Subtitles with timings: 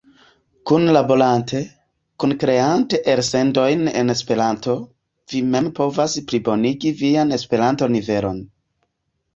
[0.69, 1.59] Kunlaborante,
[2.23, 4.77] kunkreante elsendojn en Esperanto,
[5.35, 8.47] vi mem povas plibonigi vian Esperanto-nivelon.